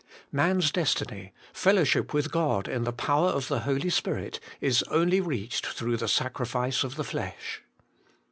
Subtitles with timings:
[0.31, 5.67] Man's destiny, fellowship with God in the power of the Holy Spirit, is only reached
[5.67, 7.61] through the sacrifice of the flesh.